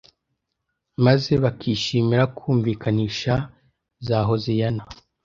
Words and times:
maze 1.05 1.31
bakishimira 1.43 2.23
kumvikanisha 2.37 3.33
za 4.07 4.17
Hoziyana 4.27 4.83